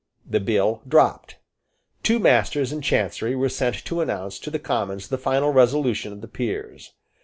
The 0.27 0.39
bill 0.39 0.81
dropped. 0.87 1.35
Two 2.01 2.17
Masters 2.17 2.73
in 2.73 2.81
Chancery 2.81 3.35
were 3.35 3.49
sent 3.49 3.85
to 3.85 4.01
announce 4.01 4.39
to 4.39 4.49
the 4.49 4.57
Commons 4.57 5.09
the 5.09 5.17
final 5.19 5.51
resolution 5.53 6.11
of 6.11 6.21
the 6.21 6.27
Peers. 6.27 6.93